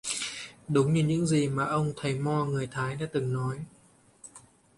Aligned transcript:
Đúng 0.67 0.93
như 0.93 1.03
những 1.03 1.25
gì 1.27 1.49
mà 1.49 1.65
ông 1.65 1.93
thầy 1.97 2.15
mo 2.19 2.45
người 2.45 2.67
thái 2.67 2.95
đã 2.95 3.05
từng 3.13 3.33
nói 3.33 3.65